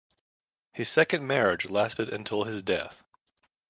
His 0.73 0.89
second 0.89 1.27
marriage 1.27 1.69
lasted 1.69 2.09
until 2.09 2.45
his 2.45 2.63
death. 2.63 3.03